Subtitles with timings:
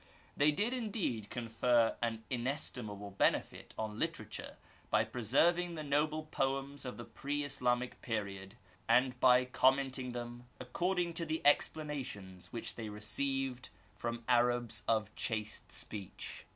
[0.35, 4.57] They did indeed confer an inestimable benefit on literature
[4.89, 8.55] by preserving the noble poems of the pre Islamic period,
[8.89, 15.71] and by commenting them according to the explanations which they received from Arabs of chaste
[15.71, 16.45] speech.